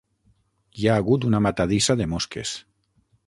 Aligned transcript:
Hi 0.79 0.87
ha 0.91 0.95
hagut 1.01 1.27
una 1.29 1.43
matadissa 1.47 1.97
de 2.01 2.07
mosques. 2.15 2.57